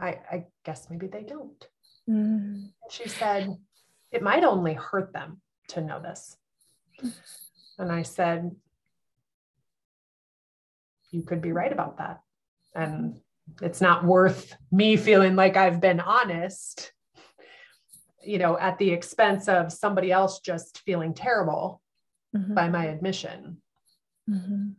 [0.00, 1.66] I, I guess maybe they don't.
[2.08, 2.70] Mm.
[2.90, 3.56] She said,
[4.10, 6.36] "It might only hurt them to know this."
[7.78, 8.56] And I said,
[11.10, 12.20] you could be right about that.
[12.74, 13.20] And
[13.62, 16.92] it's not worth me feeling like I've been honest,
[18.22, 21.80] you know, at the expense of somebody else just feeling terrible
[22.36, 22.52] mm-hmm.
[22.52, 23.62] by my admission.
[24.28, 24.70] Mm-hmm.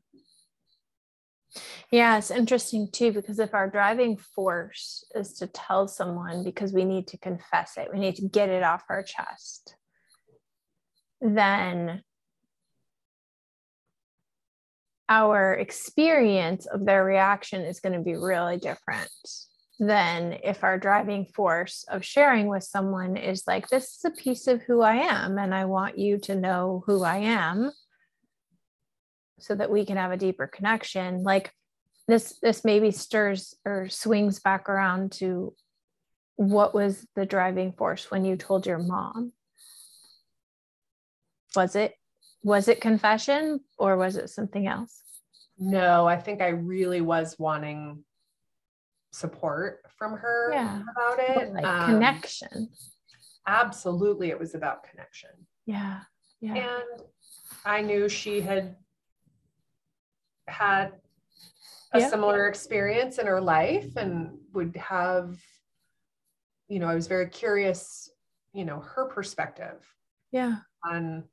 [1.92, 6.86] Yeah, it's interesting too, because if our driving force is to tell someone because we
[6.86, 9.76] need to confess it, we need to get it off our chest,
[11.22, 12.04] then
[15.08, 19.10] our experience of their reaction is going to be really different
[19.80, 24.46] than if our driving force of sharing with someone is like, this is a piece
[24.48, 27.72] of who I am, and I want you to know who I am
[29.40, 31.24] so that we can have a deeper connection.
[31.24, 31.52] Like
[32.08, 35.56] this, this maybe stirs or swings back around to
[36.36, 39.32] what was the driving force when you told your mom?
[41.56, 41.94] Was it
[42.44, 45.04] was it confession or was it something else?
[45.58, 48.04] No, I think I really was wanting
[49.12, 50.82] support from her yeah.
[50.82, 51.54] about it.
[51.54, 52.70] Like um, connection.
[53.46, 55.32] Absolutely, it was about connection.
[55.66, 56.02] Yeah.
[56.40, 56.54] Yeah.
[56.54, 57.02] And
[57.66, 58.76] I knew she had
[60.48, 60.94] had
[61.94, 62.10] a yeah.
[62.10, 65.38] similar experience in her life and would have,
[66.68, 68.10] you know, I was very curious,
[68.54, 69.84] you know, her perspective.
[70.32, 70.58] Yeah.
[70.84, 71.24] On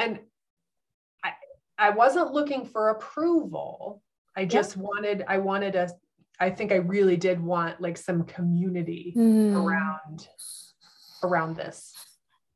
[0.00, 0.18] and
[1.22, 1.32] I
[1.78, 4.02] I wasn't looking for approval.
[4.36, 4.82] I just yeah.
[4.82, 5.90] wanted I wanted a
[6.40, 9.54] I think I really did want like some community mm.
[9.54, 10.26] around
[11.22, 11.94] around this.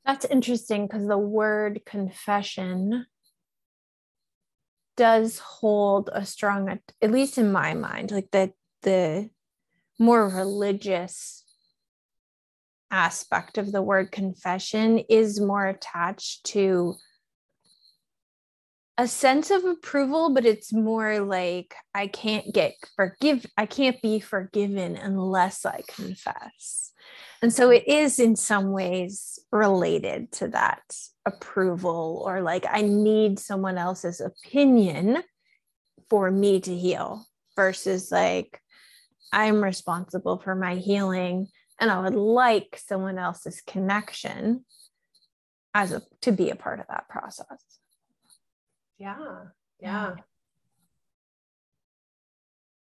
[0.05, 3.07] That's interesting because the word confession
[4.97, 8.53] does hold a strong at least in my mind like the
[8.83, 9.29] the
[9.99, 11.45] more religious
[12.93, 16.95] aspect of the word confession is more attached to
[18.97, 24.21] a sense of approval, but it's more like I can't get forgive, I can't be
[24.21, 26.93] forgiven unless I confess.
[27.43, 30.83] And so it is in some ways related to that
[31.27, 35.23] approval, or like I need someone else's opinion
[36.09, 37.27] for me to heal
[37.57, 38.61] versus like
[39.33, 41.49] I'm responsible for my healing
[41.81, 44.65] and I would like someone else's connection
[45.75, 47.59] as a to be a part of that process.
[48.99, 49.17] Yeah.
[49.81, 50.15] Yeah.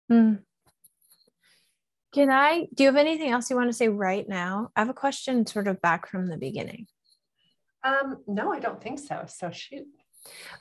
[0.09, 0.35] Hmm.
[2.13, 4.69] Can I, do you have anything else you want to say right now?
[4.75, 6.87] I have a question sort of back from the beginning.
[7.83, 9.23] Um, no, I don't think so.
[9.27, 9.87] So shoot.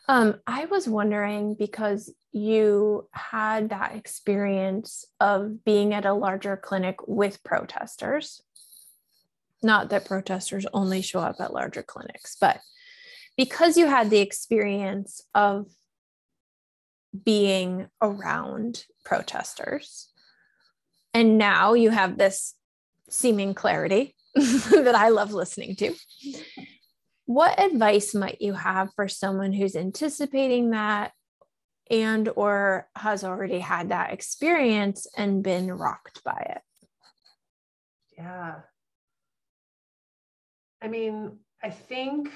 [0.09, 6.97] Um, I was wondering because you had that experience of being at a larger clinic
[7.07, 8.43] with protesters.
[9.63, 12.61] Not that protesters only show up at larger clinics, but
[13.41, 15.67] because you had the experience of
[17.25, 20.11] being around protesters
[21.15, 22.55] and now you have this
[23.09, 25.95] seeming clarity that I love listening to.
[27.25, 31.13] What advice might you have for someone who's anticipating that
[31.91, 36.61] and or has already had that experience and been rocked by it?
[38.19, 38.57] Yeah.
[40.83, 42.29] I mean, I think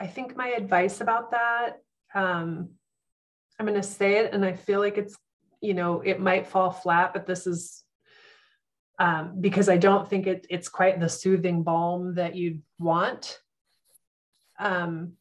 [0.00, 1.82] I think my advice about that,
[2.14, 2.70] um,
[3.58, 5.16] I'm going to say it, and I feel like it's,
[5.60, 7.84] you know, it might fall flat, but this is
[8.98, 13.38] um, because I don't think it, it's quite the soothing balm that you'd want.
[14.58, 15.14] Um,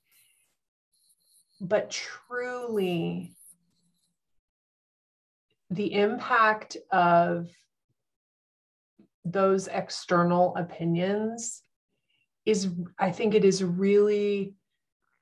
[1.61, 3.35] but truly,
[5.69, 7.49] the impact of
[9.23, 11.61] those external opinions
[12.45, 14.55] is, I think it is really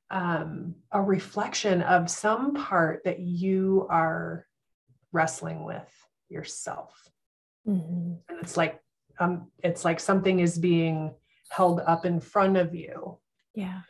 [0.10, 4.45] um, a reflection of some part that you are
[5.12, 5.89] wrestling with
[6.30, 6.93] yourself.
[7.68, 8.14] Mm-hmm.
[8.30, 8.80] And it's like
[9.20, 11.14] um, it's like something is being
[11.49, 13.18] held up in front of you.
[13.55, 13.82] Yeah.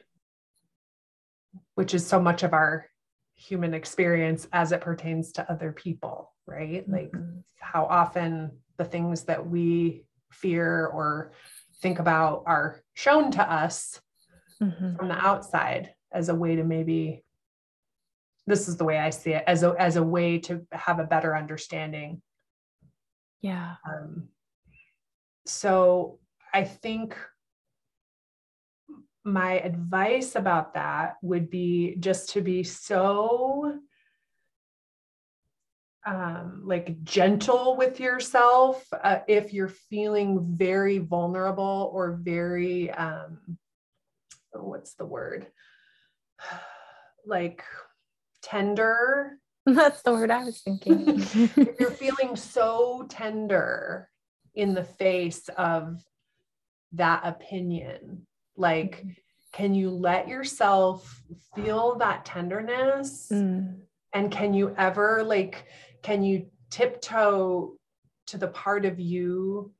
[1.75, 2.87] Which is so much of our
[3.35, 6.89] human experience as it pertains to other people, right?
[6.89, 6.91] Mm-hmm.
[6.91, 7.11] Like
[7.59, 11.31] how often the things that we fear or
[11.81, 13.99] think about are shown to us
[14.61, 14.95] mm-hmm.
[14.95, 17.23] from the outside as a way to maybe
[18.45, 21.03] this is the way I see it as a as a way to have a
[21.03, 22.21] better understanding.
[23.41, 23.75] Yeah.
[23.87, 24.29] Um,
[25.45, 26.19] so
[26.53, 27.17] I think
[29.23, 33.79] my advice about that would be just to be so
[36.05, 43.57] um, like gentle with yourself uh, if you're feeling very vulnerable or very um,
[44.53, 45.47] what's the word
[47.25, 47.63] like
[48.41, 54.09] tender that's the word i was thinking if you're feeling so tender
[54.55, 56.03] in the face of
[56.93, 58.25] that opinion
[58.55, 59.09] like mm-hmm.
[59.51, 61.21] can you let yourself
[61.53, 63.75] feel that tenderness mm.
[64.13, 65.65] and can you ever like
[66.01, 67.73] can you tiptoe
[68.25, 69.71] to the part of you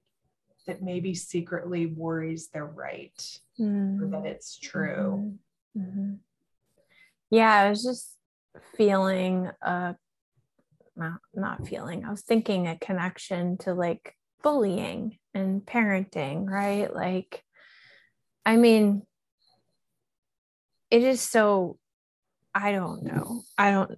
[0.68, 4.02] that maybe secretly worries they're right mm.
[4.02, 5.34] or that it's true
[5.78, 6.16] mm-hmm.
[7.30, 8.16] Yeah i was just
[8.76, 9.98] feeling uh, a
[10.96, 17.44] not, not feeling i was thinking a connection to like bullying and parenting right like
[18.46, 19.04] i mean
[20.90, 21.78] it is so
[22.56, 23.98] i don't know i don't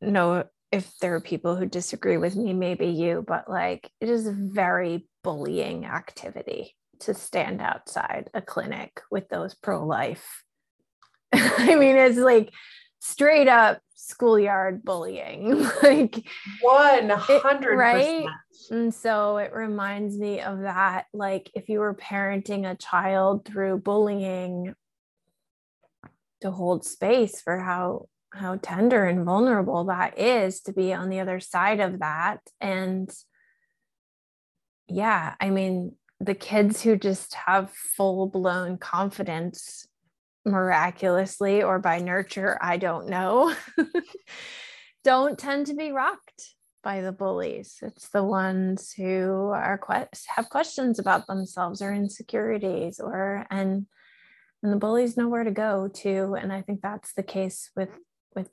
[0.00, 0.44] know
[0.74, 4.32] if there are people who disagree with me, maybe you, but like it is a
[4.32, 10.43] very bullying activity to stand outside a clinic with those pro life.
[11.58, 12.50] I mean, it's like
[13.00, 15.54] straight up schoolyard bullying.
[15.82, 16.24] like
[16.64, 17.76] 100%.
[17.76, 18.26] right?
[18.70, 21.06] And so it reminds me of that.
[21.12, 24.74] Like if you were parenting a child through bullying,
[26.44, 31.18] to hold space for how how tender and vulnerable that is to be on the
[31.18, 33.10] other side of that and
[34.88, 39.86] yeah i mean the kids who just have full blown confidence
[40.44, 43.54] miraculously or by nurture i don't know.
[45.04, 47.76] Don't tend to be rocked by the bullies.
[47.82, 49.80] It's the ones who are
[50.36, 53.86] have questions about themselves or insecurities or and
[54.62, 56.36] and the bullies know where to go to.
[56.40, 57.90] And i think that's the case with
[58.34, 58.48] with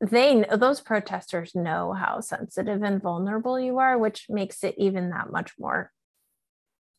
[0.00, 5.30] they those protesters know how sensitive and vulnerable you are which makes it even that
[5.30, 5.90] much more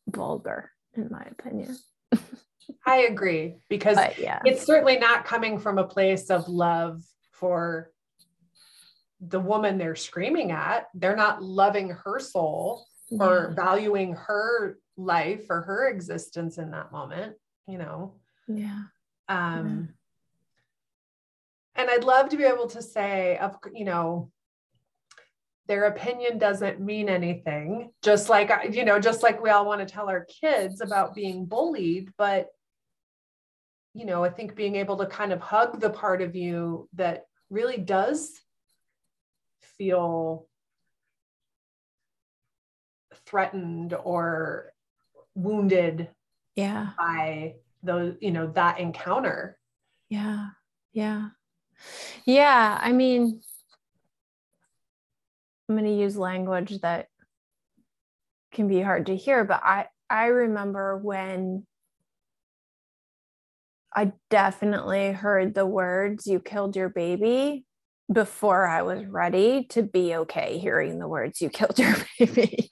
[0.07, 1.77] vulgar in my opinion
[2.86, 4.39] i agree because but, yeah.
[4.45, 7.01] it's certainly not coming from a place of love
[7.32, 7.91] for
[9.22, 13.24] the woman they're screaming at they're not loving her soul yeah.
[13.24, 17.36] or valuing her life or her existence in that moment
[17.68, 18.13] you know
[18.47, 18.84] yeah
[19.30, 19.93] um yeah
[21.76, 24.32] and I'd love to be able to say, of you know,
[25.68, 27.91] their opinion doesn't mean anything.
[28.01, 31.45] Just like you know, just like we all want to tell our kids about being
[31.45, 32.47] bullied, but
[33.95, 37.27] you know, I think being able to kind of hug the part of you that
[37.49, 38.33] really does
[39.77, 40.47] feel
[43.25, 44.73] threatened or
[45.33, 46.09] wounded
[46.55, 46.89] yeah.
[46.97, 49.57] by those you know that encounter.
[50.09, 50.47] Yeah.
[50.91, 51.29] Yeah.
[52.25, 53.41] Yeah, I mean,
[55.69, 57.07] I'm going to use language that
[58.51, 61.65] can be hard to hear, but I I remember when
[63.95, 67.65] I definitely heard the words you killed your baby
[68.11, 72.69] before I was ready to be okay hearing the words you killed your baby.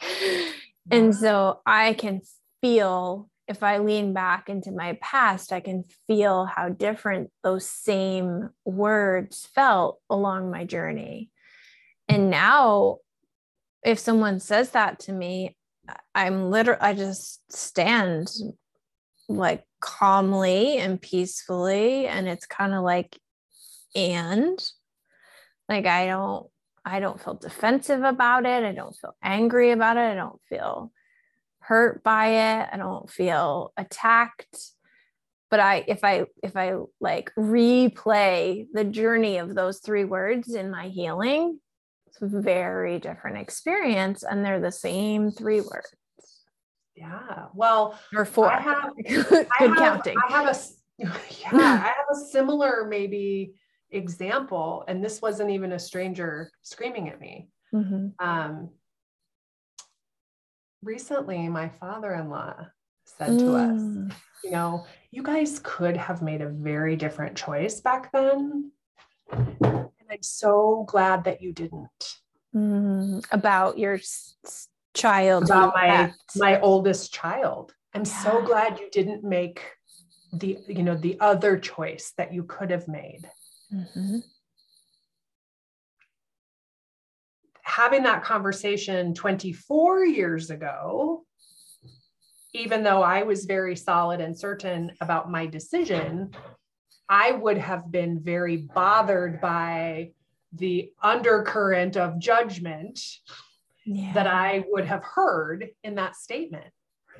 [0.91, 2.21] and so I can
[2.61, 8.49] feel if I lean back into my past, I can feel how different those same
[8.63, 11.29] words felt along my journey.
[12.07, 12.99] And now,
[13.83, 15.57] if someone says that to me,
[16.15, 18.29] I'm literally, I just stand
[19.27, 22.07] like calmly and peacefully.
[22.07, 23.19] And it's kind of like,
[23.93, 24.57] and
[25.67, 26.47] like, I don't,
[26.85, 28.63] I don't feel defensive about it.
[28.63, 30.11] I don't feel angry about it.
[30.11, 30.91] I don't feel
[31.59, 32.69] hurt by it.
[32.71, 34.57] I don't feel attacked.
[35.49, 40.71] But I if I if I like replay the journey of those three words in
[40.71, 41.59] my healing,
[42.07, 45.91] it's a very different experience and they're the same three words.
[46.95, 47.47] Yeah.
[47.53, 48.51] Well, or four.
[48.51, 50.15] I have good I have, counting.
[50.29, 50.59] I have a
[50.97, 51.11] yeah,
[51.53, 53.55] I have a similar maybe
[53.91, 57.49] example and this wasn't even a stranger screaming at me.
[57.73, 58.09] Mm-hmm.
[58.19, 58.69] Um,
[60.83, 62.67] recently my father-in-law
[63.05, 63.39] said mm.
[63.39, 64.13] to us mm.
[64.43, 68.71] you know you guys could have made a very different choice back then
[69.31, 72.17] and i'm so glad that you didn't
[72.55, 73.23] mm.
[73.31, 76.31] about your s- child about my left.
[76.35, 78.23] my oldest child i'm yeah.
[78.23, 79.61] so glad you didn't make
[80.33, 83.29] the you know the other choice that you could have made
[83.73, 84.17] mm-hmm.
[87.61, 91.23] having that conversation 24 years ago
[92.53, 96.31] even though i was very solid and certain about my decision
[97.09, 100.11] i would have been very bothered by
[100.53, 102.99] the undercurrent of judgment
[103.85, 104.13] yeah.
[104.13, 106.65] that I would have heard in that statement.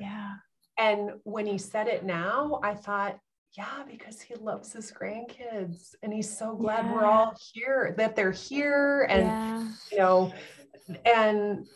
[0.00, 0.32] Yeah.
[0.78, 3.18] And when he said it now, I thought,
[3.56, 6.92] yeah, because he loves his grandkids and he's so glad yeah.
[6.92, 9.06] we're all here, that they're here.
[9.08, 9.68] And, yeah.
[9.92, 10.32] you know,
[11.04, 11.66] and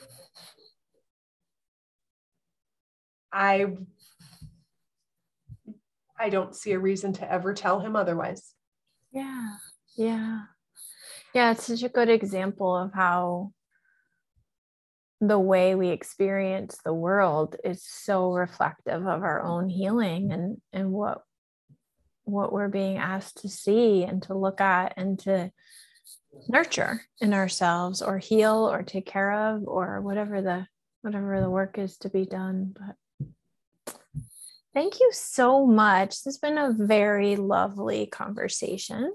[3.32, 3.76] I
[6.18, 8.53] I don't see a reason to ever tell him otherwise.
[9.12, 9.51] Yeah.
[9.97, 10.41] Yeah.
[11.34, 13.53] Yeah, it's such a good example of how
[15.20, 20.92] the way we experience the world is so reflective of our own healing and and
[20.92, 21.22] what
[22.24, 25.50] what we're being asked to see and to look at and to
[26.48, 30.66] nurture in ourselves or heal or take care of or whatever the
[31.02, 32.74] whatever the work is to be done.
[32.78, 33.28] But
[34.74, 36.10] thank you so much.
[36.10, 39.12] This has been a very lovely conversation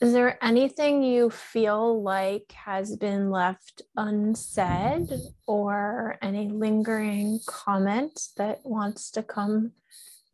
[0.00, 5.08] is there anything you feel like has been left unsaid
[5.46, 9.72] or any lingering comment that wants to come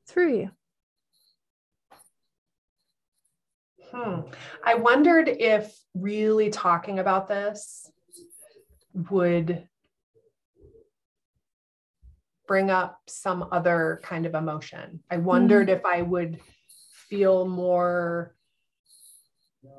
[0.09, 0.51] through you?
[3.93, 4.21] Hmm.
[4.65, 7.89] I wondered if really talking about this
[9.11, 9.69] would
[12.49, 15.05] bring up some other kind of emotion.
[15.09, 15.77] I wondered mm.
[15.77, 16.41] if I would
[17.09, 18.35] feel more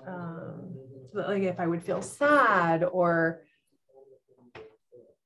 [0.07, 0.75] um,
[1.13, 3.41] like if I would feel sad or,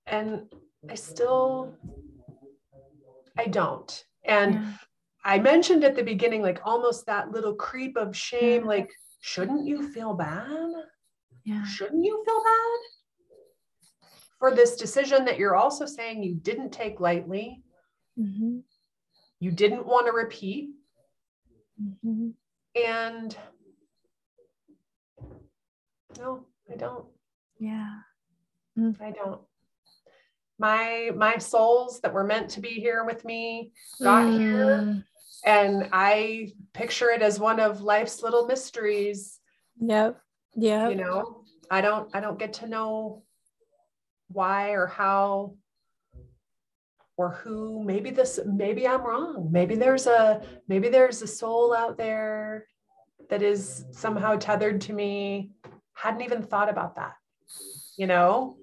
[0.06, 0.44] and
[0.90, 1.74] I still,
[3.38, 4.06] I don't.
[4.24, 4.74] And yeah.
[5.24, 8.68] I mentioned at the beginning, like almost that little creep of shame, yeah.
[8.68, 8.92] like,
[9.22, 10.72] shouldn't you feel bad?
[11.44, 11.64] Yeah.
[11.66, 12.80] Shouldn't you feel bad
[14.40, 17.64] for this decision that you're also saying you didn't take lightly?
[18.20, 18.60] Mm-hmm.
[19.40, 20.70] You didn't want to repeat.
[21.82, 22.30] Mm-hmm.
[22.76, 23.38] And
[26.18, 27.06] no, I don't.
[27.60, 27.96] Yeah.
[28.78, 29.00] Mm.
[29.02, 29.42] I don't.
[30.60, 34.40] My my souls that were meant to be here with me got mm.
[34.40, 35.04] here
[35.46, 39.40] and I picture it as one of life's little mysteries.
[39.80, 40.20] Yep.
[40.56, 40.90] Yeah.
[40.90, 43.24] You know, I don't I don't get to know
[44.30, 45.56] why or how
[47.16, 51.98] or who maybe this maybe i'm wrong maybe there's a maybe there's a soul out
[51.98, 52.68] there
[53.30, 55.52] that is somehow tethered to me
[55.98, 57.16] hadn't even thought about that
[57.98, 58.58] you know?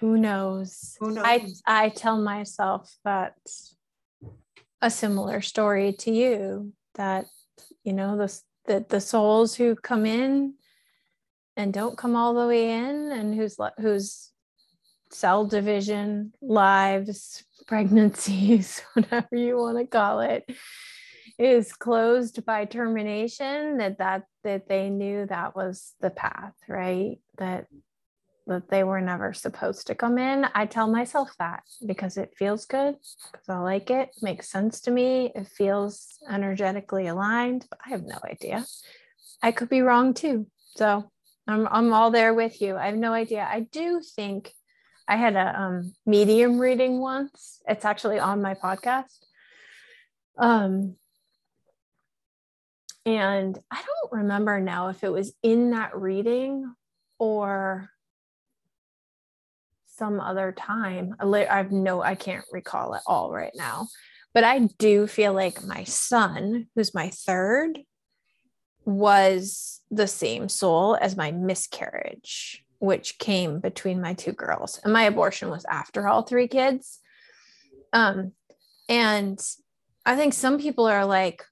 [0.00, 0.96] who knows?
[1.00, 1.24] Who knows?
[1.24, 3.36] I i tell myself that
[4.82, 7.26] a similar story to you that
[7.84, 10.54] you know the the, the souls who come in
[11.56, 14.30] and don't come all the way in and whose whose
[15.10, 20.44] cell division lives pregnancies whatever you want to call it
[21.38, 27.18] is closed by termination that that that they knew that was the path right?
[27.38, 27.66] That
[28.46, 30.46] that they were never supposed to come in.
[30.54, 32.96] I tell myself that because it feels good
[33.32, 38.02] because i like it makes sense to me it feels energetically aligned but i have
[38.02, 38.64] no idea.
[39.42, 41.10] I could be wrong too so
[41.46, 42.76] i'm, I'm all there with you.
[42.76, 43.46] I have no idea.
[43.50, 44.52] I do think
[45.08, 47.60] i had a um, medium reading once.
[47.68, 49.18] It's actually on my podcast.
[50.38, 50.96] Um
[53.06, 56.72] and I don't remember now if it was in that reading
[57.18, 57.90] or
[59.86, 61.14] some other time.
[61.20, 63.88] I've no, I can't recall it all right now.
[64.32, 67.80] But I do feel like my son, who's my third,
[68.84, 74.80] was the same soul as my miscarriage, which came between my two girls.
[74.82, 76.98] And my abortion was after all three kids.
[77.92, 78.32] Um,
[78.88, 79.40] and
[80.04, 81.44] I think some people are like,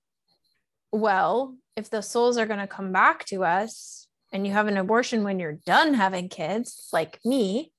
[0.93, 4.76] well, if the souls are going to come back to us and you have an
[4.76, 7.72] abortion when you're done having kids, like me,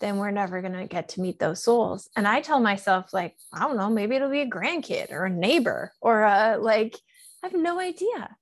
[0.00, 2.08] then we're never going to get to meet those souls.
[2.16, 5.30] And I tell myself, like, I don't know, maybe it'll be a grandkid or a
[5.30, 6.96] neighbor or a, like,
[7.42, 8.36] I have no idea.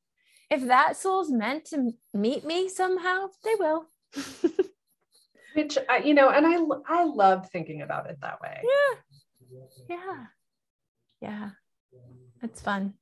[0.50, 3.86] If that soul's meant to meet me somehow, they will.
[5.54, 8.60] Which, I, you know, and I, I love thinking about it that way.
[8.62, 9.96] Yeah.
[9.96, 10.24] Yeah.
[11.22, 11.50] Yeah.
[12.42, 12.94] It's fun.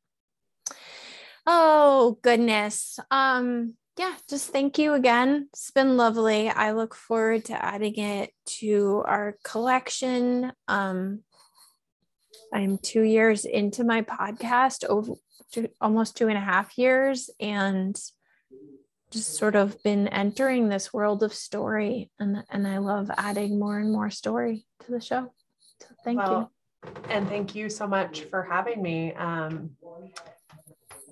[1.46, 2.98] Oh, goodness.
[3.10, 5.48] Um, yeah, just thank you again.
[5.52, 6.48] It's been lovely.
[6.48, 8.30] I look forward to adding it
[8.60, 10.52] to our collection.
[10.66, 11.20] Um,
[12.52, 15.12] I'm two years into my podcast, over
[15.52, 17.96] two, almost two and a half years, and
[19.14, 23.78] just sort of been entering this world of story and and I love adding more
[23.78, 25.32] and more story to the show.
[25.80, 26.50] So thank well,
[26.84, 26.92] you.
[27.10, 29.14] And thank you so much for having me.
[29.14, 29.70] Um,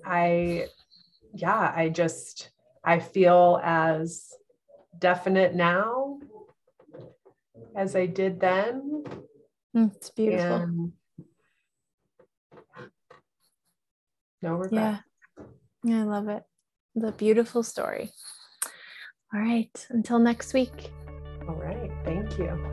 [0.05, 0.67] I
[1.33, 2.49] yeah, I just
[2.83, 4.33] I feel as
[4.97, 6.19] definite now
[7.75, 9.03] as I did then.
[9.75, 10.55] Mm, it's beautiful.
[10.57, 10.93] And
[14.41, 15.01] no regret.
[15.83, 15.99] Yeah.
[16.01, 16.43] I love it.
[16.95, 18.11] The beautiful story.
[19.33, 19.87] All right.
[19.89, 20.91] Until next week.
[21.47, 21.91] All right.
[22.05, 22.72] Thank you.